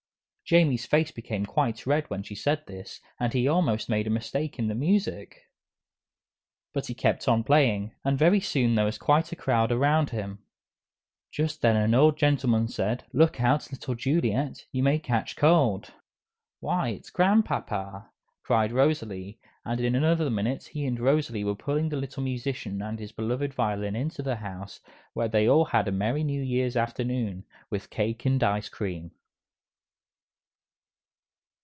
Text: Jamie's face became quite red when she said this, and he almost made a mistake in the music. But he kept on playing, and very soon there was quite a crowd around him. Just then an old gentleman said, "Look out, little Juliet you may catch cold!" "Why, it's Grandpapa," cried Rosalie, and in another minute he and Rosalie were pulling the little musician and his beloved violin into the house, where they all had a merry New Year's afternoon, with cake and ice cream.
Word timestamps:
Jamie's 0.43 0.85
face 0.85 1.11
became 1.11 1.45
quite 1.45 1.87
red 1.87 2.09
when 2.09 2.23
she 2.23 2.35
said 2.35 2.65
this, 2.67 2.99
and 3.17 3.31
he 3.31 3.47
almost 3.47 3.87
made 3.87 4.05
a 4.05 4.09
mistake 4.09 4.59
in 4.59 4.67
the 4.67 4.75
music. 4.75 5.43
But 6.73 6.87
he 6.87 6.93
kept 6.93 7.25
on 7.29 7.45
playing, 7.45 7.95
and 8.03 8.19
very 8.19 8.41
soon 8.41 8.75
there 8.75 8.83
was 8.83 8.97
quite 8.97 9.31
a 9.31 9.37
crowd 9.37 9.71
around 9.71 10.09
him. 10.09 10.39
Just 11.31 11.61
then 11.61 11.77
an 11.77 11.93
old 11.93 12.17
gentleman 12.17 12.67
said, 12.67 13.05
"Look 13.13 13.39
out, 13.39 13.71
little 13.71 13.95
Juliet 13.95 14.65
you 14.73 14.83
may 14.83 14.99
catch 14.99 15.37
cold!" 15.37 15.93
"Why, 16.59 16.89
it's 16.89 17.11
Grandpapa," 17.11 18.09
cried 18.43 18.73
Rosalie, 18.73 19.39
and 19.63 19.79
in 19.79 19.95
another 19.95 20.29
minute 20.29 20.65
he 20.73 20.85
and 20.85 20.99
Rosalie 20.99 21.45
were 21.45 21.55
pulling 21.55 21.87
the 21.87 21.95
little 21.95 22.23
musician 22.23 22.81
and 22.81 22.99
his 22.99 23.13
beloved 23.13 23.53
violin 23.53 23.95
into 23.95 24.21
the 24.21 24.35
house, 24.35 24.81
where 25.13 25.29
they 25.29 25.47
all 25.47 25.63
had 25.63 25.87
a 25.87 25.93
merry 25.93 26.25
New 26.25 26.41
Year's 26.41 26.75
afternoon, 26.75 27.45
with 27.69 27.89
cake 27.89 28.25
and 28.25 28.43
ice 28.43 28.67
cream. 28.67 29.11